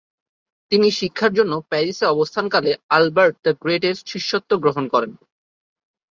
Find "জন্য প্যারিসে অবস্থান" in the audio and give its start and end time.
1.33-2.45